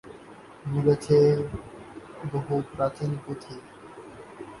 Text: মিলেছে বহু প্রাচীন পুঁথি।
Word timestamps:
মিলেছে 0.65 1.17
বহু 2.31 2.55
প্রাচীন 2.71 3.11
পুঁথি। 3.23 3.55